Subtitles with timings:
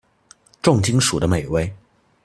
[0.63, 1.71] 重金屬的美味